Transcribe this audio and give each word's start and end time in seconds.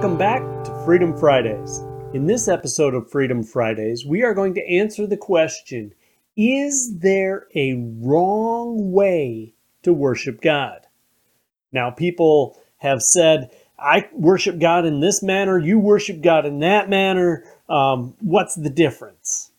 Welcome 0.00 0.16
back 0.16 0.64
to 0.64 0.82
Freedom 0.86 1.14
Fridays. 1.14 1.80
In 2.14 2.24
this 2.24 2.48
episode 2.48 2.94
of 2.94 3.10
Freedom 3.10 3.42
Fridays, 3.42 4.06
we 4.06 4.22
are 4.22 4.32
going 4.32 4.54
to 4.54 4.66
answer 4.66 5.06
the 5.06 5.18
question 5.18 5.92
Is 6.38 7.00
there 7.00 7.48
a 7.54 7.74
wrong 7.74 8.92
way 8.92 9.52
to 9.82 9.92
worship 9.92 10.40
God? 10.40 10.86
Now, 11.70 11.90
people 11.90 12.58
have 12.78 13.02
said, 13.02 13.50
I 13.78 14.08
worship 14.14 14.58
God 14.58 14.86
in 14.86 15.00
this 15.00 15.22
manner, 15.22 15.58
you 15.58 15.78
worship 15.78 16.22
God 16.22 16.46
in 16.46 16.60
that 16.60 16.88
manner. 16.88 17.44
Um, 17.68 18.14
what's 18.20 18.54
the 18.54 18.70
difference? 18.70 19.50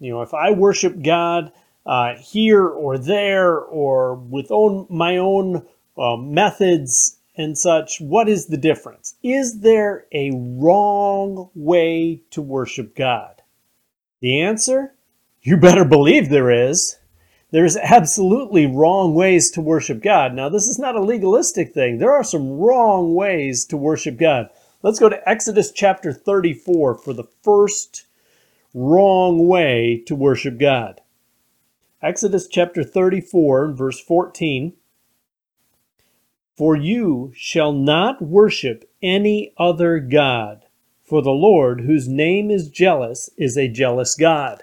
You 0.00 0.12
know, 0.12 0.22
if 0.22 0.32
I 0.32 0.52
worship 0.52 1.02
God 1.02 1.52
uh, 1.84 2.14
here 2.16 2.66
or 2.66 2.96
there 2.96 3.58
or 3.58 4.14
with 4.14 4.50
own, 4.50 4.86
my 4.88 5.18
own 5.18 5.66
uh, 5.98 6.16
methods 6.16 7.13
and 7.36 7.58
such, 7.58 8.00
what 8.00 8.28
is 8.28 8.46
the 8.46 8.56
difference? 8.56 9.14
Is 9.22 9.60
there 9.60 10.06
a 10.12 10.30
wrong 10.34 11.50
way 11.54 12.22
to 12.30 12.40
worship 12.40 12.94
God? 12.94 13.42
The 14.20 14.40
answer? 14.40 14.94
You 15.42 15.56
better 15.56 15.84
believe 15.84 16.28
there 16.28 16.50
is. 16.50 16.96
There's 17.50 17.76
absolutely 17.76 18.66
wrong 18.66 19.14
ways 19.14 19.50
to 19.52 19.60
worship 19.60 20.02
God. 20.02 20.34
Now, 20.34 20.48
this 20.48 20.66
is 20.66 20.78
not 20.78 20.96
a 20.96 21.02
legalistic 21.02 21.72
thing. 21.72 21.98
There 21.98 22.12
are 22.12 22.24
some 22.24 22.58
wrong 22.58 23.14
ways 23.14 23.64
to 23.66 23.76
worship 23.76 24.16
God. 24.16 24.48
Let's 24.82 24.98
go 24.98 25.08
to 25.08 25.28
Exodus 25.28 25.70
chapter 25.70 26.12
34 26.12 26.98
for 26.98 27.12
the 27.12 27.28
first 27.42 28.06
wrong 28.74 29.46
way 29.46 30.02
to 30.06 30.14
worship 30.14 30.58
God. 30.58 31.00
Exodus 32.02 32.48
chapter 32.48 32.82
34, 32.82 33.72
verse 33.72 34.00
14. 34.00 34.74
For 36.56 36.76
you 36.76 37.32
shall 37.34 37.72
not 37.72 38.22
worship 38.22 38.88
any 39.02 39.52
other 39.58 39.98
God, 39.98 40.64
for 41.02 41.20
the 41.20 41.30
Lord, 41.30 41.80
whose 41.80 42.08
name 42.08 42.50
is 42.50 42.68
jealous, 42.68 43.28
is 43.36 43.56
a 43.56 43.68
jealous 43.68 44.14
God. 44.14 44.62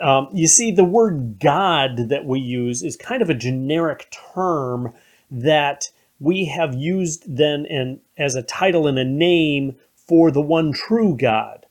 Um, 0.00 0.28
you 0.32 0.46
see, 0.46 0.70
the 0.70 0.84
word 0.84 1.40
God 1.40 2.08
that 2.10 2.24
we 2.24 2.38
use 2.38 2.82
is 2.82 2.96
kind 2.96 3.22
of 3.22 3.30
a 3.30 3.34
generic 3.34 4.14
term 4.34 4.92
that 5.30 5.90
we 6.20 6.44
have 6.44 6.74
used 6.74 7.24
then 7.26 7.66
and 7.66 8.00
as 8.16 8.36
a 8.36 8.42
title 8.42 8.86
and 8.86 8.98
a 8.98 9.04
name 9.04 9.76
for 9.96 10.30
the 10.30 10.40
one 10.40 10.72
true 10.72 11.16
God 11.16 11.66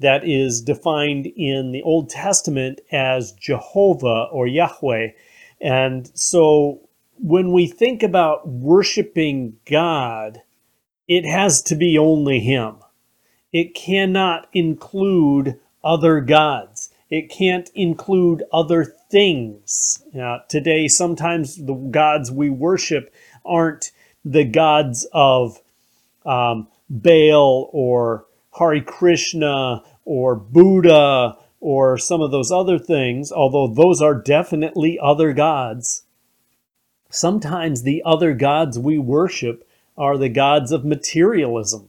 that 0.00 0.26
is 0.26 0.60
defined 0.60 1.26
in 1.26 1.70
the 1.70 1.82
Old 1.82 2.10
Testament 2.10 2.80
as 2.90 3.32
Jehovah 3.32 4.28
or 4.32 4.46
Yahweh. 4.46 5.08
And 5.60 6.10
so 6.14 6.83
when 7.18 7.52
we 7.52 7.66
think 7.66 8.02
about 8.02 8.48
worshiping 8.48 9.56
God, 9.64 10.42
it 11.08 11.24
has 11.24 11.62
to 11.62 11.74
be 11.74 11.98
only 11.98 12.40
Him. 12.40 12.76
It 13.52 13.74
cannot 13.74 14.48
include 14.52 15.60
other 15.82 16.20
gods. 16.20 16.90
It 17.10 17.30
can't 17.30 17.70
include 17.74 18.42
other 18.52 18.84
things. 19.10 20.02
Uh, 20.18 20.38
today, 20.48 20.88
sometimes 20.88 21.56
the 21.56 21.74
gods 21.74 22.32
we 22.32 22.50
worship 22.50 23.14
aren't 23.44 23.92
the 24.24 24.44
gods 24.44 25.06
of 25.12 25.60
um, 26.24 26.68
Baal 26.88 27.68
or 27.72 28.26
Hare 28.58 28.80
Krishna 28.80 29.82
or 30.04 30.34
Buddha 30.34 31.36
or 31.60 31.98
some 31.98 32.20
of 32.20 32.30
those 32.30 32.50
other 32.50 32.78
things, 32.78 33.30
although 33.30 33.68
those 33.68 34.02
are 34.02 34.14
definitely 34.14 34.98
other 35.00 35.32
gods. 35.32 36.03
Sometimes 37.14 37.82
the 37.82 38.02
other 38.04 38.34
gods 38.34 38.76
we 38.76 38.98
worship 38.98 39.64
are 39.96 40.18
the 40.18 40.28
gods 40.28 40.72
of 40.72 40.84
materialism, 40.84 41.88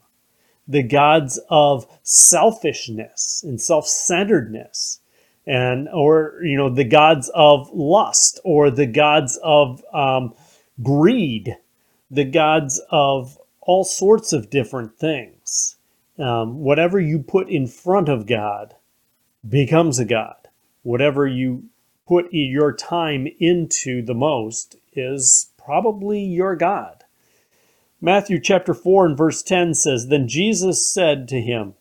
the 0.68 0.84
gods 0.84 1.40
of 1.50 1.88
selfishness 2.04 3.44
and 3.44 3.60
self-centeredness, 3.60 5.00
and 5.48 5.90
or 5.90 6.40
you 6.44 6.56
know 6.56 6.70
the 6.70 6.84
gods 6.84 7.32
of 7.34 7.72
lust 7.74 8.40
or 8.44 8.70
the 8.70 8.86
gods 8.86 9.40
of 9.44 9.84
um, 9.92 10.36
greed, 10.84 11.58
the 12.12 12.26
gods 12.26 12.80
of 12.92 13.40
all 13.62 13.84
sorts 13.84 14.32
of 14.32 14.52
different 14.52 14.96
things. 15.00 15.76
Um, 16.20 16.60
whatever 16.60 17.00
you 17.00 17.18
put 17.18 17.50
in 17.50 17.66
front 17.66 18.10
of 18.10 18.28
God 18.28 18.76
becomes 19.50 19.98
a 19.98 20.06
god. 20.06 20.50
Whatever 20.84 21.26
you 21.26 21.64
put 22.08 22.28
your 22.32 22.72
time 22.72 23.28
into 23.40 24.04
the 24.04 24.14
most 24.14 24.76
is 24.96 25.52
probably 25.58 26.20
your 26.22 26.56
God. 26.56 27.04
Matthew 28.02 28.40
chapter 28.40 28.74
4 28.74 29.08
and 29.08 29.18
verse 29.18 29.42
10 29.42 29.74
says, 29.74 30.08
Then 30.08 30.28
Jesus 30.28 30.92
said 30.92 31.28
to 31.30 31.42
him, 31.42 31.74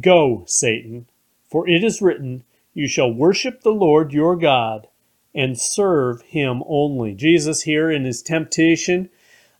Go, 0.00 0.44
Satan, 0.46 1.06
for 1.50 1.68
it 1.68 1.84
is 1.84 2.00
written, 2.00 2.44
You 2.72 2.88
shall 2.88 3.12
worship 3.12 3.60
the 3.60 3.72
Lord 3.72 4.12
your 4.12 4.36
God 4.36 4.88
and 5.34 5.58
serve 5.58 6.22
him 6.22 6.62
only. 6.66 7.14
Jesus, 7.14 7.62
here 7.62 7.90
in 7.90 8.04
his 8.04 8.22
temptation, 8.22 9.10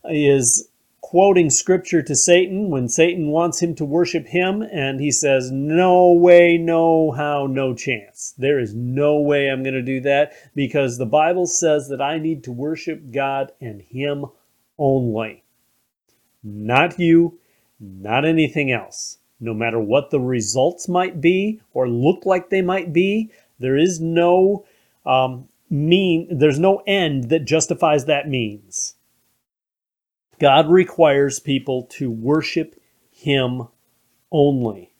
is 0.05 0.69
quoting 1.03 1.49
scripture 1.49 2.01
to 2.01 2.15
Satan 2.15 2.69
when 2.69 2.87
Satan 2.87 3.27
wants 3.27 3.61
him 3.61 3.75
to 3.75 3.85
worship 3.85 4.25
him, 4.25 4.63
and 4.63 5.01
he 5.01 5.11
says, 5.11 5.51
No 5.51 6.11
way, 6.11 6.57
no 6.57 7.11
how, 7.11 7.45
no 7.45 7.75
chance. 7.75 8.33
There 8.37 8.57
is 8.57 8.73
no 8.73 9.19
way 9.19 9.49
I'm 9.49 9.63
going 9.63 9.75
to 9.75 9.81
do 9.83 9.99
that 10.01 10.31
because 10.55 10.97
the 10.97 11.05
Bible 11.05 11.45
says 11.45 11.89
that 11.89 12.01
I 12.01 12.17
need 12.17 12.43
to 12.45 12.51
worship 12.51 13.11
God 13.11 13.51
and 13.59 13.81
Him 13.81 14.25
only. 14.79 15.43
Not 16.41 16.97
you, 16.97 17.37
not 17.79 18.25
anything 18.25 18.71
else. 18.71 19.17
No 19.41 19.53
matter 19.53 19.79
what 19.79 20.09
the 20.09 20.21
results 20.21 20.87
might 20.87 21.19
be 21.19 21.59
or 21.73 21.87
look 21.87 22.25
like 22.25 22.49
they 22.49 22.61
might 22.61 22.93
be, 22.93 23.29
there 23.59 23.75
is 23.75 23.99
no 23.99 24.65
um, 25.05 25.49
mean, 25.69 26.27
there's 26.31 26.59
no 26.59 26.81
end 26.87 27.29
that 27.29 27.45
justifies 27.45 28.05
that 28.05 28.29
means. 28.29 28.95
God 30.43 30.69
requires 30.69 31.39
people 31.39 31.83
to 31.91 32.11
worship 32.11 32.75
Him 33.09 33.69
only. 34.29 34.93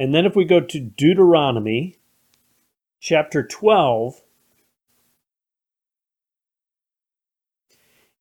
And 0.00 0.12
then 0.12 0.26
if 0.26 0.34
we 0.34 0.44
go 0.44 0.58
to 0.58 0.80
Deuteronomy 0.80 1.94
chapter 2.98 3.46
12, 3.46 4.20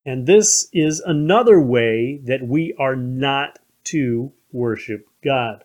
and 0.05 0.27
this 0.27 0.69
is 0.71 0.99
another 0.99 1.59
way 1.59 2.21
that 2.25 2.47
we 2.47 2.75
are 2.77 2.95
not 2.95 3.57
to 3.85 4.31
worship 4.51 5.07
God. 5.23 5.63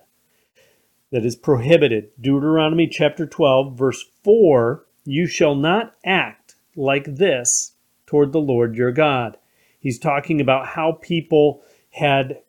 That 1.13 1.27
is 1.27 1.37
prohibited. 1.37 2.13
Deuteronomy 2.19 2.89
chapter 2.89 3.27
12, 3.27 3.77
verse 3.77 4.03
4 4.23 4.87
You 5.05 5.27
shall 5.27 5.55
not 5.55 5.97
act 6.03 6.55
like 6.75 7.17
this 7.17 7.73
toward 8.07 8.33
the 8.33 8.41
Lord 8.41 8.75
your 8.75 8.91
God 8.91 9.37
He's 9.85 9.99
talking 9.99 10.41
about 10.41 10.67
how 10.67 10.99
people 11.03 11.63
had 11.91 12.41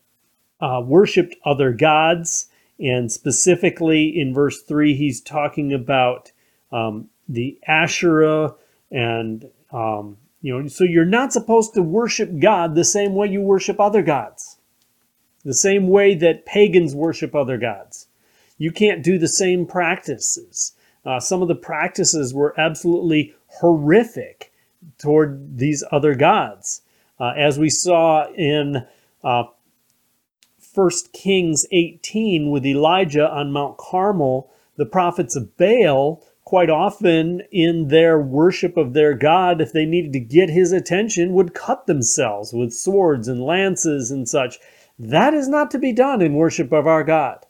uh, 0.61 0.81
worshiped 0.83 1.35
other 1.43 1.73
gods. 1.73 2.47
And 2.79 3.11
specifically 3.11 4.07
in 4.17 4.33
verse 4.33 4.61
3, 4.61 4.95
he's 4.95 5.19
talking 5.19 5.73
about 5.73 6.31
um, 6.71 7.09
the 7.27 7.59
Asherah. 7.67 8.55
And, 8.89 9.49
um, 9.73 10.15
you 10.41 10.57
know, 10.57 10.67
so 10.69 10.85
you're 10.85 11.03
not 11.03 11.33
supposed 11.33 11.73
to 11.73 11.81
worship 11.81 12.39
God 12.39 12.73
the 12.73 12.85
same 12.85 13.15
way 13.15 13.27
you 13.27 13.41
worship 13.41 13.81
other 13.81 14.01
gods, 14.01 14.57
the 15.43 15.53
same 15.53 15.89
way 15.89 16.15
that 16.15 16.45
pagans 16.45 16.95
worship 16.95 17.35
other 17.35 17.57
gods. 17.57 18.07
You 18.57 18.71
can't 18.71 19.03
do 19.03 19.17
the 19.17 19.27
same 19.27 19.65
practices. 19.65 20.71
Uh, 21.05 21.19
some 21.19 21.41
of 21.41 21.49
the 21.49 21.55
practices 21.55 22.33
were 22.33 22.57
absolutely 22.57 23.35
horrific 23.47 24.53
toward 24.97 25.57
these 25.57 25.83
other 25.91 26.15
gods. 26.15 26.81
Uh, 27.19 27.33
as 27.37 27.57
we 27.57 27.69
saw 27.69 28.31
in 28.33 28.85
uh, 29.23 29.43
1 30.73 30.89
Kings 31.13 31.65
18 31.71 32.51
with 32.51 32.65
Elijah 32.65 33.29
on 33.29 33.51
Mount 33.51 33.77
Carmel, 33.77 34.51
the 34.75 34.85
prophets 34.85 35.35
of 35.35 35.55
Baal, 35.57 36.21
quite 36.43 36.69
often 36.69 37.41
in 37.51 37.87
their 37.87 38.19
worship 38.19 38.77
of 38.77 38.93
their 38.93 39.13
God, 39.13 39.61
if 39.61 39.71
they 39.71 39.85
needed 39.85 40.13
to 40.13 40.19
get 40.19 40.49
his 40.49 40.71
attention, 40.71 41.33
would 41.33 41.53
cut 41.53 41.87
themselves 41.87 42.53
with 42.53 42.73
swords 42.73 43.27
and 43.27 43.41
lances 43.41 44.11
and 44.11 44.27
such. 44.27 44.59
That 44.99 45.33
is 45.33 45.47
not 45.47 45.71
to 45.71 45.79
be 45.79 45.91
done 45.91 46.21
in 46.21 46.35
worship 46.35 46.71
of 46.71 46.87
our 46.87 47.03
God. 47.03 47.45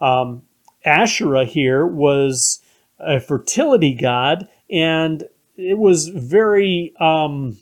Um, 0.00 0.42
Asherah 0.84 1.46
here 1.46 1.86
was 1.86 2.60
a 2.98 3.20
fertility 3.20 3.94
god, 3.94 4.48
and 4.70 5.24
it 5.56 5.78
was 5.78 6.08
very 6.08 6.92
um, 7.00 7.56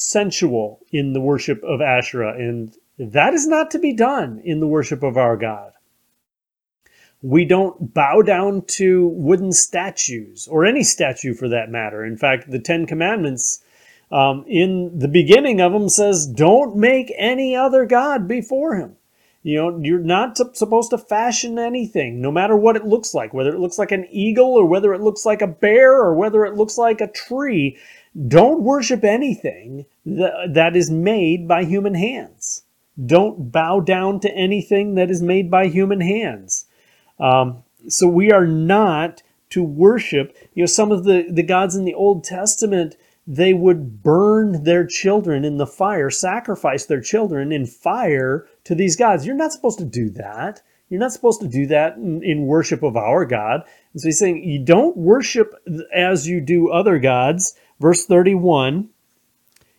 sensual 0.00 0.80
in 0.90 1.12
the 1.12 1.20
worship 1.20 1.62
of 1.62 1.82
Asherah, 1.82 2.34
and 2.34 2.74
that 2.98 3.34
is 3.34 3.46
not 3.46 3.70
to 3.70 3.78
be 3.78 3.92
done 3.92 4.40
in 4.42 4.58
the 4.58 4.66
worship 4.66 5.02
of 5.02 5.18
our 5.18 5.36
God. 5.36 5.72
We 7.22 7.44
don't 7.44 7.92
bow 7.92 8.22
down 8.22 8.62
to 8.78 9.08
wooden 9.08 9.52
statues, 9.52 10.48
or 10.50 10.64
any 10.64 10.84
statue 10.84 11.34
for 11.34 11.48
that 11.50 11.70
matter. 11.70 12.02
In 12.02 12.16
fact, 12.16 12.50
the 12.50 12.58
Ten 12.58 12.86
Commandments, 12.86 13.62
um, 14.10 14.42
in 14.48 14.98
the 14.98 15.08
beginning 15.08 15.60
of 15.60 15.72
them, 15.72 15.90
says, 15.90 16.26
Don't 16.26 16.76
make 16.76 17.12
any 17.18 17.54
other 17.54 17.84
God 17.84 18.26
before 18.26 18.76
him. 18.76 18.96
You 19.42 19.56
know, 19.56 19.78
you're 19.82 19.98
not 19.98 20.36
supposed 20.36 20.90
to 20.90 20.98
fashion 20.98 21.58
anything, 21.58 22.20
no 22.20 22.30
matter 22.30 22.56
what 22.56 22.76
it 22.76 22.86
looks 22.86 23.14
like, 23.14 23.32
whether 23.32 23.54
it 23.54 23.60
looks 23.60 23.78
like 23.78 23.92
an 23.92 24.06
eagle 24.10 24.54
or 24.54 24.66
whether 24.66 24.94
it 24.94 25.00
looks 25.00 25.24
like 25.24 25.42
a 25.42 25.46
bear 25.46 25.92
or 25.92 26.14
whether 26.14 26.44
it 26.44 26.54
looks 26.54 26.76
like 26.76 27.00
a 27.00 27.10
tree. 27.10 27.78
Don't 28.26 28.62
worship 28.62 29.04
anything 29.04 29.86
that, 30.04 30.74
is 30.74 30.90
made 30.90 31.46
by 31.46 31.64
human 31.64 31.94
hands. 31.94 32.64
Don't 33.04 33.52
bow 33.52 33.80
down 33.80 34.20
to 34.20 34.34
anything 34.34 34.94
that 34.96 35.10
is 35.10 35.22
made 35.22 35.50
by 35.50 35.68
human 35.68 36.00
hands. 36.00 36.66
Um, 37.18 37.62
so 37.88 38.08
we 38.08 38.32
are 38.32 38.46
not 38.46 39.22
to 39.50 39.62
worship. 39.62 40.36
You 40.54 40.62
know, 40.62 40.66
some 40.66 40.90
of 40.90 41.04
the, 41.04 41.26
the 41.30 41.42
gods 41.42 41.76
in 41.76 41.84
the 41.84 41.94
Old 41.94 42.24
Testament, 42.24 42.96
they 43.26 43.54
would 43.54 44.02
burn 44.02 44.64
their 44.64 44.84
children 44.86 45.44
in 45.44 45.58
the 45.58 45.66
fire, 45.66 46.10
sacrifice 46.10 46.86
their 46.86 47.00
children 47.00 47.52
in 47.52 47.66
fire 47.66 48.46
to 48.64 48.74
these 48.74 48.96
gods. 48.96 49.24
You're 49.24 49.36
not 49.36 49.52
supposed 49.52 49.78
to 49.78 49.84
do 49.84 50.10
that. 50.10 50.62
You're 50.88 51.00
not 51.00 51.12
supposed 51.12 51.40
to 51.40 51.48
do 51.48 51.66
that 51.66 51.96
in, 51.96 52.22
in 52.24 52.46
worship 52.46 52.82
of 52.82 52.96
our 52.96 53.24
God. 53.24 53.62
And 53.92 54.02
so 54.02 54.08
he's 54.08 54.18
saying, 54.18 54.42
you 54.42 54.64
don't 54.64 54.96
worship 54.96 55.54
as 55.94 56.26
you 56.26 56.40
do 56.40 56.70
other 56.70 56.98
gods. 56.98 57.56
Verse 57.80 58.04
31 58.04 58.90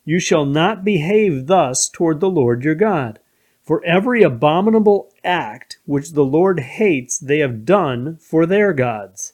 You 0.03 0.19
shall 0.19 0.45
not 0.45 0.83
behave 0.83 1.45
thus 1.45 1.87
toward 1.87 2.19
the 2.19 2.29
Lord 2.29 2.63
your 2.63 2.75
God. 2.75 3.19
For 3.63 3.85
every 3.85 4.23
abominable 4.23 5.13
act 5.23 5.77
which 5.85 6.11
the 6.11 6.25
Lord 6.25 6.59
hates, 6.59 7.19
they 7.19 7.37
have 7.39 7.63
done 7.63 8.17
for 8.17 8.45
their 8.47 8.73
gods. 8.73 9.33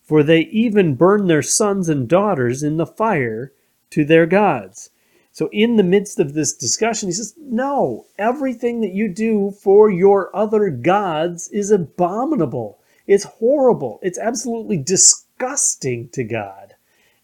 For 0.00 0.22
they 0.22 0.42
even 0.42 0.94
burn 0.94 1.26
their 1.26 1.42
sons 1.42 1.88
and 1.88 2.08
daughters 2.08 2.62
in 2.62 2.76
the 2.76 2.86
fire 2.86 3.52
to 3.90 4.04
their 4.04 4.26
gods. 4.26 4.90
So, 5.32 5.48
in 5.50 5.76
the 5.76 5.82
midst 5.82 6.20
of 6.20 6.34
this 6.34 6.54
discussion, 6.54 7.08
he 7.08 7.12
says, 7.12 7.34
No, 7.36 8.06
everything 8.16 8.80
that 8.82 8.92
you 8.92 9.08
do 9.08 9.50
for 9.50 9.90
your 9.90 10.34
other 10.36 10.70
gods 10.70 11.48
is 11.48 11.72
abominable. 11.72 12.78
It's 13.08 13.24
horrible. 13.24 13.98
It's 14.02 14.18
absolutely 14.18 14.76
disgusting 14.76 16.10
to 16.10 16.22
God. 16.22 16.74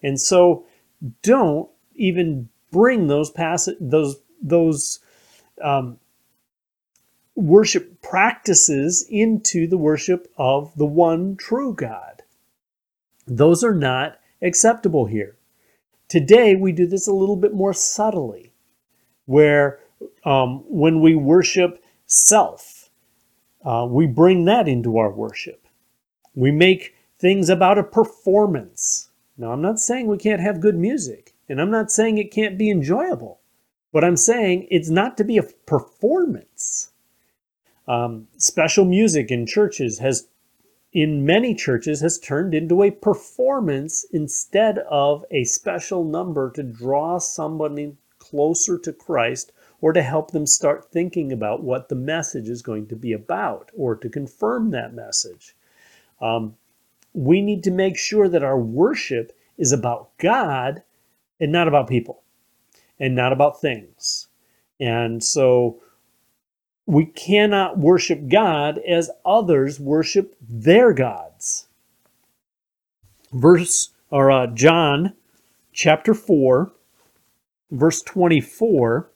And 0.03 0.21
so, 0.21 0.65
don't 1.23 1.69
even 1.95 2.49
bring 2.71 3.07
those 3.07 3.31
pass- 3.31 3.69
those 3.81 4.21
those 4.43 5.01
um, 5.63 5.99
worship 7.35 8.03
practices 8.03 9.07
into 9.11 9.67
the 9.67 9.79
worship 9.79 10.31
of 10.37 10.75
the 10.77 10.87
one 10.87 11.37
true 11.37 11.75
God. 11.75 12.23
Those 13.27 13.63
are 13.65 13.75
not 13.75 14.19
acceptable 14.43 15.07
here. 15.07 15.37
Today, 16.09 16.57
we 16.57 16.73
do 16.73 16.87
this 16.87 17.07
a 17.07 17.13
little 17.13 17.37
bit 17.37 17.55
more 17.55 17.73
subtly, 17.73 18.53
where 19.27 19.79
um, 20.25 20.65
when 20.67 21.01
we 21.01 21.15
worship 21.15 21.85
self, 22.07 22.91
uh, 23.65 23.87
we 23.89 24.07
bring 24.07 24.45
that 24.47 24.67
into 24.67 24.99
our 24.99 25.11
worship. 25.11 25.69
We 26.35 26.51
make 26.51 26.95
things 27.19 27.49
about 27.49 27.79
a 27.79 27.85
performance. 27.85 29.10
Now, 29.41 29.53
I'm 29.53 29.63
not 29.63 29.81
saying 29.81 30.07
we 30.07 30.19
can't 30.19 30.43
have 30.43 30.61
good 30.61 30.77
music, 30.77 31.33
and 31.49 31.63
I'm 31.63 31.71
not 31.71 31.91
saying 31.91 32.19
it 32.19 32.31
can't 32.31 32.59
be 32.59 32.71
enjoyable, 32.71 33.41
but 33.91 34.05
I'm 34.05 34.19
saying 34.19 34.67
it's 34.71 34.91
not 34.91 35.17
to 35.17 35.25
be 35.25 35.39
a 35.39 35.43
performance. 35.43 36.93
Um, 37.89 38.29
special 38.37 38.85
music 38.85 39.31
in 39.31 39.47
churches 39.47 39.99
has 40.01 40.29
in 40.93 41.25
many 41.25 41.55
churches 41.55 42.03
has 42.03 42.19
turned 42.19 42.53
into 42.53 42.83
a 42.83 42.91
performance 42.91 44.05
instead 44.13 44.81
of 44.91 45.25
a 45.31 45.45
special 45.45 46.05
number 46.05 46.51
to 46.51 46.63
draw 46.63 47.17
somebody 47.17 47.97
closer 48.19 48.77
to 48.77 48.93
Christ 48.93 49.53
or 49.81 49.95
to 49.95 50.03
help 50.03 50.33
them 50.33 50.45
start 50.45 50.93
thinking 50.93 51.33
about 51.33 51.63
what 51.63 51.89
the 51.89 51.95
message 51.95 52.51
is 52.51 52.61
going 52.61 52.89
to 52.89 52.97
be 52.97 53.15
about 53.15 53.71
or 53.75 53.97
to 53.97 54.11
confirm 54.11 54.71
that 54.73 54.93
message. 54.93 55.57
Um, 56.21 56.57
we 57.13 57.41
need 57.43 57.63
to 57.65 57.71
make 57.71 57.97
sure 57.97 58.29
that 58.29 58.43
our 58.43 58.59
worship 58.59 59.33
is 59.59 59.73
about 59.73 60.17
God 60.19 60.83
and 61.41 61.53
not 61.53 61.69
about 61.69 61.89
people 61.89 62.23
and 62.99 63.15
not 63.15 63.33
about 63.33 63.61
things. 63.61 64.29
And 64.79 65.23
so 65.23 65.81
we 66.87 67.07
cannot 67.07 67.79
worship 67.79 68.29
God 68.29 68.79
as 68.79 69.11
others 69.25 69.79
worship 69.81 70.37
their 70.41 70.93
gods. 70.93 71.69
Verse 73.33 73.91
or 74.11 74.31
uh, 74.31 74.47
John 74.49 75.15
chapter 75.73 76.15
4 76.15 76.73
verse 77.71 78.03
24 78.03 79.09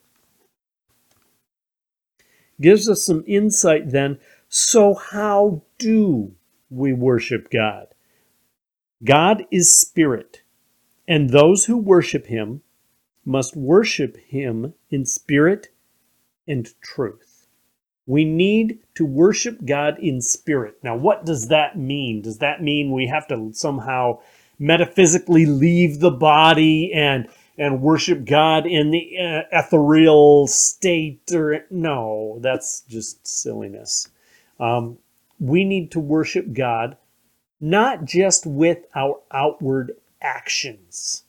gives 2.61 2.89
us 2.89 3.05
some 3.05 3.23
insight 3.27 3.91
then 3.91 4.17
so 4.47 4.93
how 4.93 5.61
do 5.77 6.31
we 6.75 6.93
worship 6.93 7.49
God? 7.49 7.87
God 9.03 9.45
is 9.51 9.79
spirit, 9.79 10.41
and 11.07 11.29
those 11.29 11.65
who 11.65 11.77
worship 11.77 12.27
him 12.27 12.61
must 13.25 13.55
worship 13.55 14.17
him 14.17 14.73
in 14.89 15.05
spirit 15.05 15.69
and 16.47 16.69
truth. 16.81 17.47
We 18.07 18.23
need 18.23 18.79
to 18.95 19.05
worship 19.05 19.65
God 19.65 19.97
in 19.99 20.21
spirit. 20.21 20.77
Now, 20.83 20.95
what 20.95 21.25
does 21.25 21.47
that 21.47 21.77
mean? 21.77 22.21
Does 22.21 22.37
that 22.37 22.61
mean 22.61 22.91
we 22.91 23.07
have 23.07 23.27
to 23.29 23.51
somehow 23.53 24.19
metaphysically 24.59 25.45
leave 25.45 25.99
the 25.99 26.11
body 26.11 26.93
and 26.93 27.27
and 27.57 27.81
worship 27.81 28.25
God 28.25 28.67
in 28.67 28.91
the 28.91 29.17
uh, 29.17 29.41
ethereal 29.51 30.45
state? 30.47 31.31
Or 31.33 31.65
no, 31.71 32.37
that's 32.41 32.81
just 32.81 33.25
silliness. 33.25 34.09
Um, 34.59 34.99
we 35.39 35.63
need 35.63 35.91
to 35.91 35.99
worship 35.99 36.53
God 36.53 36.97
not 37.59 38.05
just 38.05 38.45
with 38.45 38.79
our 38.95 39.21
outward 39.31 39.93
actions, 40.21 41.23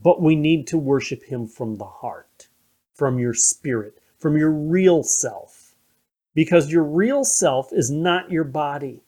but 0.00 0.20
we 0.20 0.34
need 0.34 0.66
to 0.66 0.78
worship 0.78 1.24
Him 1.24 1.46
from 1.46 1.76
the 1.76 1.86
heart, 1.86 2.48
from 2.94 3.18
your 3.18 3.34
spirit, 3.34 3.98
from 4.18 4.36
your 4.36 4.50
real 4.50 5.02
self 5.02 5.62
because 6.34 6.72
your 6.72 6.84
real 6.84 7.24
self 7.24 7.72
is 7.72 7.90
not 7.90 8.30
your 8.30 8.44
body. 8.44 9.02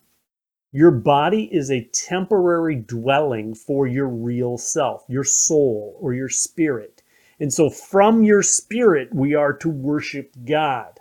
Your 0.73 0.91
body 0.91 1.45
is 1.53 1.71
a 1.71 1.89
temporary 1.93 2.75
dwelling 2.75 3.55
for 3.55 3.87
your 3.87 4.09
real 4.09 4.59
self, 4.59 5.05
your 5.09 5.25
soul 5.25 5.97
or 6.01 6.13
your 6.13 6.29
spirit. 6.29 7.03
And 7.39 7.53
so 7.53 7.71
from 7.71 8.25
your 8.25 8.43
spirit, 8.43 9.15
we 9.15 9.35
are 9.35 9.53
to 9.55 9.69
worship 9.69 10.35
God. 10.45 11.01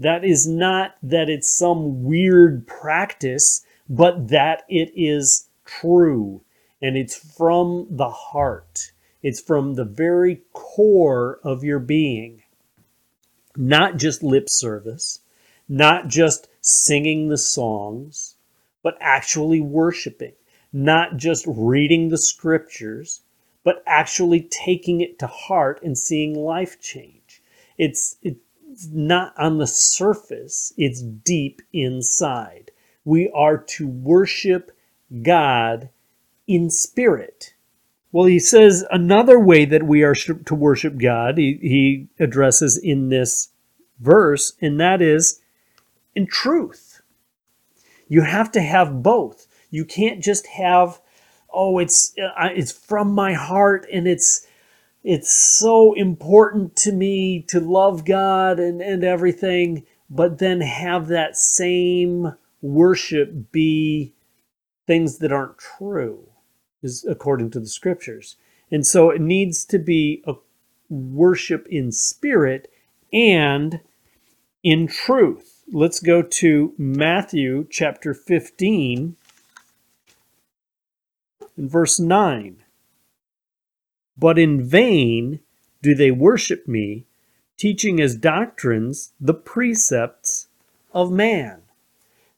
That 0.00 0.24
is 0.24 0.48
not 0.48 0.96
that 1.04 1.30
it's 1.30 1.56
some 1.56 2.02
weird 2.02 2.66
practice, 2.66 3.64
but 3.88 4.28
that 4.28 4.64
it 4.68 4.92
is 4.96 5.48
true. 5.64 6.42
And 6.82 6.96
it's 6.96 7.16
from 7.16 7.86
the 7.90 8.10
heart, 8.10 8.92
it's 9.22 9.40
from 9.40 9.74
the 9.74 9.84
very 9.84 10.42
core 10.52 11.38
of 11.44 11.62
your 11.62 11.78
being, 11.78 12.42
not 13.56 13.98
just 13.98 14.22
lip 14.24 14.48
service 14.48 15.20
not 15.70 16.08
just 16.08 16.48
singing 16.60 17.28
the 17.28 17.38
songs, 17.38 18.34
but 18.82 18.98
actually 19.00 19.60
worshiping, 19.60 20.32
not 20.72 21.16
just 21.16 21.46
reading 21.46 22.08
the 22.08 22.18
scriptures, 22.18 23.22
but 23.62 23.82
actually 23.86 24.42
taking 24.50 25.00
it 25.00 25.18
to 25.20 25.28
heart 25.28 25.80
and 25.84 25.96
seeing 25.96 26.34
life 26.34 26.80
change. 26.80 27.40
It's, 27.78 28.16
it's 28.22 28.40
not 28.90 29.34
on 29.38 29.58
the 29.58 29.66
surface, 29.66 30.72
it's 30.76 31.02
deep 31.02 31.62
inside. 31.72 32.70
We 33.04 33.30
are 33.30 33.58
to 33.58 33.86
worship 33.86 34.70
God 35.22 35.90
in 36.46 36.70
spirit. 36.70 37.54
Well, 38.12 38.26
he 38.26 38.38
says 38.38 38.84
another 38.90 39.38
way 39.38 39.64
that 39.64 39.84
we 39.84 40.02
are 40.02 40.14
to 40.14 40.54
worship 40.54 40.98
God, 40.98 41.38
he, 41.38 41.58
he 41.62 42.08
addresses 42.22 42.76
in 42.76 43.08
this 43.08 43.50
verse, 44.00 44.54
and 44.60 44.80
that 44.80 45.00
is 45.00 45.40
in 46.14 46.26
truth. 46.26 47.00
You 48.08 48.22
have 48.22 48.50
to 48.52 48.60
have 48.60 49.02
both. 49.02 49.46
You 49.70 49.84
can't 49.84 50.22
just 50.22 50.48
have, 50.48 51.00
oh, 51.52 51.78
it's 51.78 52.12
uh, 52.18 52.48
it's 52.52 52.72
from 52.72 53.12
my 53.12 53.34
heart 53.34 53.86
and 53.92 54.08
it's 54.08 54.46
it's 55.02 55.32
so 55.32 55.94
important 55.94 56.76
to 56.76 56.92
me 56.92 57.44
to 57.48 57.60
love 57.60 58.04
God 58.04 58.58
and, 58.58 58.80
and 58.80 59.02
everything, 59.04 59.84
but 60.08 60.38
then 60.38 60.60
have 60.60 61.08
that 61.08 61.36
same 61.36 62.34
worship 62.62 63.50
be 63.52 64.12
things 64.86 65.18
that 65.18 65.32
aren't 65.32 65.58
true, 65.58 66.28
is 66.82 67.04
according 67.08 67.50
to 67.52 67.60
the 67.60 67.66
scriptures. 67.66 68.36
And 68.70 68.86
so 68.86 69.10
it 69.10 69.20
needs 69.20 69.64
to 69.66 69.78
be 69.78 70.22
a 70.26 70.34
worship 70.88 71.66
in 71.70 71.92
spirit 71.92 72.70
and 73.12 73.80
in 74.62 74.86
truth 74.86 75.60
let's 75.72 76.00
go 76.00 76.22
to 76.22 76.74
Matthew 76.76 77.66
chapter 77.70 78.14
15 78.14 79.16
and 81.56 81.70
verse 81.70 82.00
9. 82.00 82.56
But 84.20 84.38
in 84.38 84.62
vain 84.62 85.40
do 85.80 85.94
they 85.94 86.10
worship 86.10 86.68
me, 86.68 87.06
teaching 87.56 88.02
as 88.02 88.14
doctrines 88.14 89.14
the 89.18 89.32
precepts 89.32 90.48
of 90.92 91.10
man. 91.10 91.62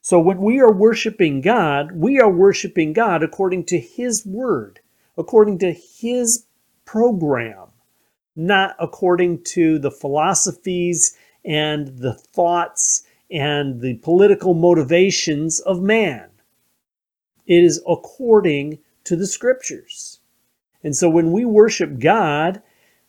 So 0.00 0.20
when 0.20 0.40
we 0.40 0.60
are 0.60 0.72
worshiping 0.72 1.40
God, 1.40 1.92
we 1.92 2.20
are 2.20 2.30
worshiping 2.30 2.92
God 2.92 3.24
according 3.24 3.64
to 3.66 3.80
His 3.80 4.24
word, 4.24 4.78
according 5.18 5.58
to 5.58 5.72
His 5.72 6.46
program, 6.84 7.68
not 8.36 8.76
according 8.78 9.42
to 9.44 9.80
the 9.80 9.90
philosophies 9.90 11.16
and 11.44 11.98
the 11.98 12.14
thoughts 12.14 13.02
and 13.28 13.80
the 13.80 13.94
political 13.94 14.54
motivations 14.54 15.58
of 15.58 15.82
man. 15.82 16.30
It 17.44 17.64
is 17.64 17.82
according 17.88 18.78
to 19.02 19.16
the 19.16 19.26
scriptures. 19.26 20.20
And 20.84 20.96
so 20.96 21.08
when 21.08 21.32
we 21.32 21.44
worship 21.44 21.98
God, 21.98 22.62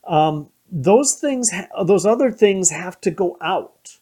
um, 0.06 0.50
those 0.72 1.14
things, 1.16 1.52
those 1.86 2.06
other 2.06 2.32
things 2.32 2.70
have 2.70 3.00
to 3.02 3.12
go 3.12 3.38
out. 3.42 3.98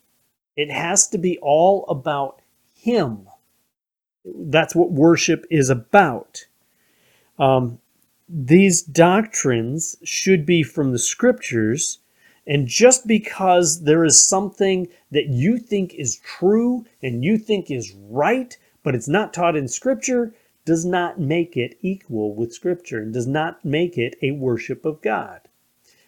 It 0.56 0.72
has 0.72 1.08
to 1.10 1.18
be 1.18 1.38
all 1.42 1.86
about 1.88 2.42
him. 2.74 3.28
That's 4.25 4.75
what 4.75 4.92
worship 4.92 5.46
is 5.50 5.70
about. 5.70 6.46
Um, 7.40 7.80
these 8.30 8.82
doctrines 8.82 9.98
should 10.04 10.46
be 10.46 10.63
from 10.63 10.92
the 10.92 11.00
scriptures, 11.00 12.00
and 12.48 12.68
just 12.68 13.08
because 13.08 13.84
there 13.84 14.06
is 14.06 14.25
something 14.25 14.88
that 15.12 15.28
you 15.28 15.58
think 15.58 15.94
is 15.96 16.18
true 16.18 16.86
and 17.04 17.24
you 17.24 17.38
think 17.38 17.70
is 17.70 17.94
right, 18.10 18.58
but 18.84 18.96
it's 18.96 19.08
not 19.08 19.34
taught 19.34 19.56
in 19.56 19.68
scripture, 19.68 20.34
does 20.65 20.86
not 20.86 21.20
make 21.20 21.58
it 21.58 21.77
equal 21.82 22.36
with 22.36 22.53
scripture 22.53 23.00
and 23.00 23.13
does 23.13 23.27
not 23.27 23.63
make 23.65 23.98
it 23.98 24.15
a 24.22 24.32
worship 24.32 24.86
of 24.86 25.01
God. 25.01 25.41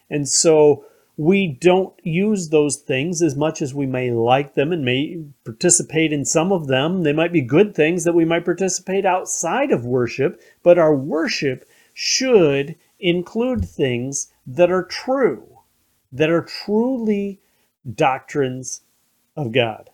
And 0.10 0.30
so 0.30 0.86
we 1.18 1.48
don't 1.48 1.94
use 2.04 2.50
those 2.50 2.78
things 2.78 3.22
as 3.22 3.36
much 3.36 3.62
as 3.62 3.74
we 3.74 3.86
may 3.86 4.12
like 4.12 4.56
them 4.56 4.72
and 4.72 4.84
may 4.84 5.24
participate 5.44 6.12
in 6.12 6.26
some 6.26 6.52
of 6.52 6.68
them. 6.68 7.04
They 7.04 7.14
might 7.14 7.32
be 7.32 7.42
good 7.42 7.76
things 7.76 8.04
that 8.04 8.14
we 8.14 8.26
might 8.26 8.46
participate 8.46 9.06
outside 9.06 9.72
of 9.72 9.86
worship, 9.86 10.42
but 10.64 10.80
our 10.80 10.96
worship 10.96 11.68
should 11.94 12.76
include 13.00 13.66
things 13.66 14.32
that 14.48 14.72
are 14.72 14.84
true, 14.84 15.60
that 16.12 16.30
are 16.30 16.42
truly 16.42 17.40
doctrines 17.94 18.82
of 19.36 19.52
God. 19.52 19.90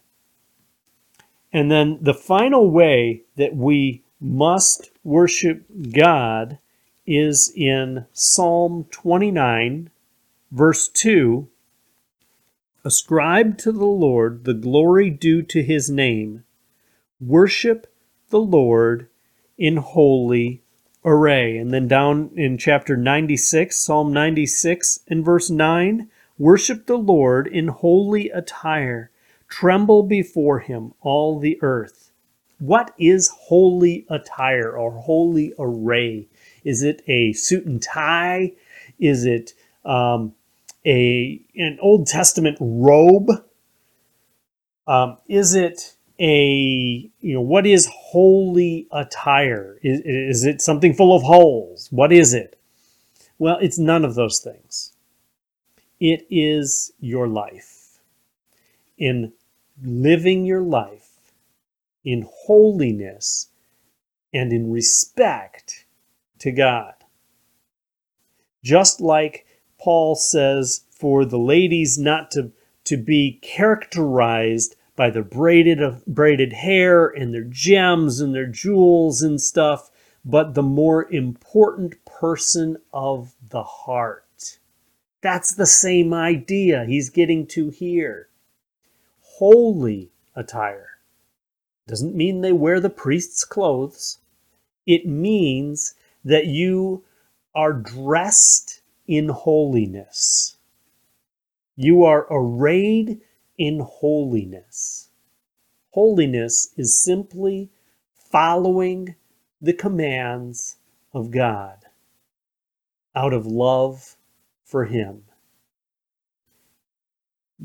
And 1.52 1.72
then 1.72 1.98
the 2.02 2.14
final 2.14 2.70
way 2.70 3.24
that 3.36 3.56
we 3.56 4.04
must 4.20 4.92
worship 5.04 5.66
God 5.94 6.60
is 7.06 7.52
in 7.56 8.06
Psalm 8.14 8.86
29 8.92 9.90
Verse 10.52 10.88
2 10.88 11.48
Ascribe 12.84 13.58
to 13.60 13.72
the 13.72 13.86
Lord 13.86 14.46
the 14.46 14.54
glory 14.56 15.12
due 15.12 15.44
to 15.44 15.62
his 15.62 15.92
name. 15.92 16.44
Worship 17.22 17.86
the 18.30 18.40
Lord 18.40 19.08
in 19.60 19.78
holy 19.78 20.64
array. 21.06 21.58
And 21.58 21.72
then 21.72 21.88
down 21.88 22.32
in 22.36 22.58
chapter 22.58 22.98
96, 22.98 23.78
Psalm 23.78 24.12
96 24.12 25.02
and 25.08 25.24
verse 25.24 25.52
9 25.52 26.10
Worship 26.40 26.88
the 26.88 26.98
Lord 26.98 27.46
in 27.46 27.68
holy 27.68 28.30
attire. 28.30 29.12
Tremble 29.50 30.04
before 30.04 30.60
him, 30.60 30.94
all 31.02 31.38
the 31.38 31.60
earth. 31.62 32.09
What 32.60 32.94
is 33.00 33.30
holy 33.30 34.06
attire 34.10 34.72
or 34.72 34.92
holy 34.92 35.54
array? 35.58 36.28
Is 36.66 36.84
it 36.84 37.02
a 37.08 37.34
suit 37.34 37.66
and 37.66 37.82
tie? 37.82 38.54
Is 39.00 39.26
it 39.26 39.54
um, 39.86 40.34
a 40.86 41.42
an 41.56 41.78
Old 41.82 42.06
Testament 42.08 42.58
robe? 42.60 43.30
Um, 44.88 45.18
is 45.30 45.56
it 45.56 45.96
a 46.20 47.10
you 47.22 47.34
know 47.34 47.42
what 47.42 47.66
is 47.66 47.88
holy 47.92 48.88
attire? 48.92 49.80
Is, 49.82 50.02
is 50.02 50.46
it 50.46 50.62
something 50.62 50.94
full 50.94 51.16
of 51.16 51.24
holes? 51.24 51.88
What 51.92 52.12
is 52.12 52.34
it? 52.34 52.60
Well, 53.38 53.58
it's 53.62 53.80
none 53.80 54.04
of 54.04 54.16
those 54.16 54.40
things. 54.40 54.92
It 56.02 56.28
is 56.30 56.92
your 57.00 57.28
life. 57.28 58.00
In 58.98 59.32
living 59.82 60.46
your 60.46 60.62
life 60.62 61.09
in 62.12 62.28
holiness 62.28 63.50
and 64.34 64.52
in 64.52 64.72
respect 64.72 65.86
to 66.40 66.52
God. 66.52 66.94
Just 68.64 69.00
like 69.00 69.46
Paul 69.78 70.16
says 70.16 70.86
for 70.90 71.24
the 71.24 71.38
ladies 71.38 72.00
not 72.00 72.32
to, 72.32 72.52
to 72.86 72.98
be 72.98 73.40
characterized 73.44 74.76
by 74.96 75.12
their 75.12 75.24
braided, 75.24 75.80
braided 76.08 76.52
hair 76.52 77.08
and 77.08 77.32
their 77.34 77.48
gems 77.48 78.20
and 78.20 78.34
their 78.34 78.48
jewels 78.48 79.22
and 79.22 79.40
stuff, 79.40 79.92
but 80.26 80.56
the 80.56 80.64
more 80.64 81.10
important 81.12 82.04
person 82.06 82.78
of 82.92 83.36
the 83.50 83.64
heart. 83.64 84.58
That's 85.22 85.54
the 85.54 85.68
same 85.68 86.12
idea 86.14 86.86
he's 86.86 87.10
getting 87.10 87.46
to 87.48 87.70
here. 87.70 88.30
Holy 89.20 90.12
attire 90.36 90.99
doesn't 91.90 92.16
mean 92.16 92.42
they 92.42 92.54
wear 92.54 92.80
the 92.80 92.92
priest's 92.92 93.44
clothes. 93.44 94.20
It 94.86 95.08
means 95.08 95.96
that 96.24 96.46
you 96.46 97.04
are 97.56 97.74
dressed 97.74 98.84
in 99.08 99.30
holiness. 99.30 100.58
You 101.76 102.04
are 102.04 102.28
arrayed 102.30 103.22
in 103.58 103.80
holiness. 103.80 105.10
Holiness 105.90 106.72
is 106.78 107.04
simply 107.04 107.72
following 108.14 109.16
the 109.60 109.74
commands 109.74 110.78
of 111.12 111.32
God 111.32 111.78
out 113.16 113.34
of 113.34 113.48
love 113.48 114.16
for 114.64 114.86
Him. 114.86 115.24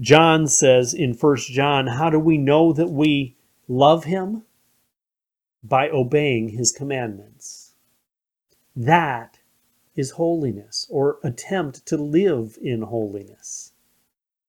John 0.00 0.46
says 0.46 0.94
in 0.94 1.12
1 1.12 1.36
John, 1.36 1.88
How 1.88 2.08
do 2.08 2.18
we 2.18 2.38
know 2.38 2.72
that 2.72 2.88
we 2.88 3.36
love 3.68 4.04
Him? 4.04 4.42
By 5.62 5.88
obeying 5.88 6.50
His 6.50 6.72
commandments. 6.72 7.74
That 8.76 9.38
is 9.96 10.12
holiness 10.12 10.86
or 10.90 11.18
attempt 11.22 11.86
to 11.86 11.96
live 11.96 12.58
in 12.60 12.82
holiness. 12.82 13.72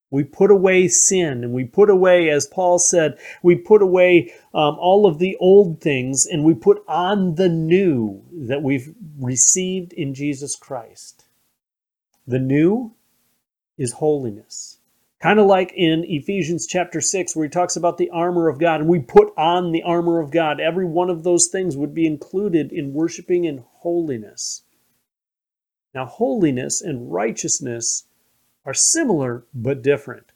We 0.10 0.24
put 0.24 0.52
away 0.52 0.88
sin 0.88 1.44
and 1.44 1.54
we 1.54 1.66
put 1.66 1.90
away, 1.90 2.30
as 2.30 2.48
Paul 2.48 2.80
said, 2.80 3.18
we 3.44 3.56
put 3.56 3.82
away 3.82 4.34
um, 4.54 4.78
all 4.80 5.06
of 5.06 5.20
the 5.20 5.36
old 5.38 5.82
things 5.82 6.26
and 6.26 6.44
we 6.44 6.54
put 6.54 6.84
on 6.88 7.36
the 7.36 7.50
new 7.50 8.24
that 8.32 8.64
we've 8.64 8.94
received 9.20 9.94
in 9.94 10.14
Jesus 10.14 10.56
Christ. 10.56 11.26
The 12.28 12.40
new 12.40 12.94
is 13.78 13.94
holiness. 13.94 14.80
Kind 15.26 15.40
of 15.40 15.48
like 15.48 15.74
in 15.76 16.06
Ephesians 16.08 16.68
chapter 16.68 17.02
6, 17.02 17.36
where 17.36 17.48
he 17.48 17.50
talks 17.50 17.76
about 17.76 17.98
the 17.98 18.12
armor 18.12 18.48
of 18.48 18.60
God, 18.60 18.82
and 18.82 18.88
we 18.88 19.00
put 19.00 19.34
on 19.36 19.72
the 19.72 19.82
armor 19.82 20.20
of 20.20 20.30
God. 20.30 20.60
Every 20.60 20.86
one 20.86 21.10
of 21.10 21.24
those 21.24 21.48
things 21.48 21.76
would 21.76 21.96
be 21.96 22.06
included 22.06 22.72
in 22.72 22.94
worshiping 22.94 23.46
in 23.46 23.64
holiness. 23.78 24.62
Now, 25.96 26.06
holiness 26.06 26.80
and 26.80 27.12
righteousness 27.12 28.04
are 28.68 28.76
similar 28.76 29.46
but 29.52 29.82
different. 29.82 30.32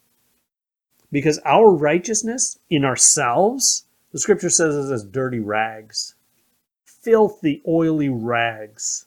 Because 1.12 1.38
our 1.44 1.70
righteousness 1.70 2.58
in 2.68 2.84
ourselves, 2.84 3.84
the 4.10 4.18
scripture 4.18 4.50
says, 4.50 4.74
is 4.74 4.90
as 4.90 5.04
dirty 5.04 5.38
rags, 5.38 6.16
filthy, 6.84 7.62
oily 7.64 8.08
rags. 8.08 9.06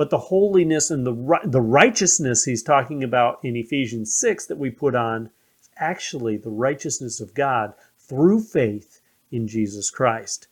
But 0.00 0.08
the 0.08 0.30
holiness 0.32 0.90
and 0.90 1.06
the, 1.06 1.40
the 1.44 1.60
righteousness 1.60 2.44
he's 2.44 2.62
talking 2.62 3.04
about 3.04 3.38
in 3.42 3.54
Ephesians 3.54 4.14
6 4.14 4.46
that 4.46 4.56
we 4.56 4.70
put 4.70 4.94
on 4.94 5.28
is 5.60 5.68
actually 5.76 6.38
the 6.38 6.48
righteousness 6.48 7.20
of 7.20 7.34
God 7.34 7.74
through 7.98 8.40
faith 8.40 9.02
in 9.30 9.46
Jesus 9.46 9.90
Christ. 9.90 10.48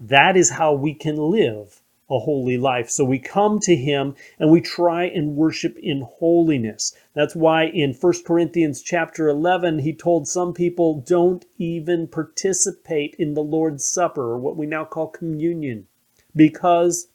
That 0.00 0.36
is 0.36 0.50
how 0.50 0.72
we 0.72 0.94
can 0.94 1.14
live 1.14 1.80
a 2.10 2.18
holy 2.18 2.58
life. 2.58 2.90
So 2.90 3.04
we 3.04 3.20
come 3.20 3.60
to 3.60 3.76
him 3.76 4.16
and 4.36 4.50
we 4.50 4.60
try 4.60 5.04
and 5.04 5.36
worship 5.36 5.78
in 5.78 6.00
holiness. 6.00 6.92
That's 7.14 7.36
why 7.36 7.66
in 7.66 7.94
1 7.94 8.12
Corinthians 8.26 8.82
chapter 8.82 9.28
11 9.28 9.78
he 9.78 9.94
told 9.94 10.26
some 10.26 10.52
people 10.52 11.02
don't 11.02 11.46
even 11.56 12.08
participate 12.08 13.14
in 13.16 13.34
the 13.34 13.44
Lord's 13.44 13.84
supper 13.84 14.32
or 14.32 14.38
what 14.38 14.56
we 14.56 14.66
now 14.66 14.84
call 14.84 15.06
communion 15.06 15.86
because 16.34 17.06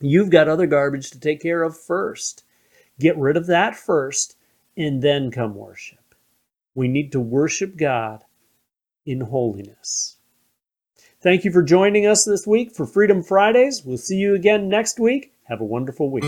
you've 0.00 0.30
got 0.30 0.48
other 0.48 0.66
garbage 0.66 1.10
to 1.10 1.20
take 1.20 1.40
care 1.40 1.62
of 1.62 1.78
first. 1.78 2.44
Get 2.98 3.16
rid 3.16 3.36
of 3.36 3.46
that 3.46 3.76
first 3.76 4.36
and 4.76 5.02
then 5.02 5.30
come 5.30 5.54
worship. 5.54 6.14
We 6.74 6.88
need 6.88 7.12
to 7.12 7.20
worship 7.20 7.76
God 7.76 8.24
in 9.06 9.20
holiness. 9.20 10.16
Thank 11.20 11.44
you 11.44 11.50
for 11.50 11.62
joining 11.62 12.06
us 12.06 12.24
this 12.24 12.46
week 12.46 12.74
for 12.74 12.86
Freedom 12.86 13.22
Fridays. 13.22 13.84
We'll 13.84 13.96
see 13.96 14.16
you 14.16 14.34
again 14.34 14.68
next 14.68 15.00
week. 15.00 15.32
Have 15.44 15.60
a 15.60 15.64
wonderful 15.64 16.10
week. 16.10 16.24